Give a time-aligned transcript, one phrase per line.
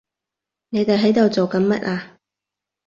[0.69, 2.17] 你哋喺度做緊乜啊？